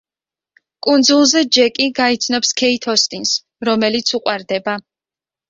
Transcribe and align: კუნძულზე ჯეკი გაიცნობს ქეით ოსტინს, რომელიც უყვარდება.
კუნძულზე 0.85 1.43
ჯეკი 1.57 1.87
გაიცნობს 1.99 2.55
ქეით 2.63 2.89
ოსტინს, 2.95 3.35
რომელიც 3.71 4.17
უყვარდება. 4.21 4.77